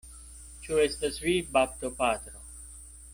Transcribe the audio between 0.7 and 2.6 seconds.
estas vi, baptopatro?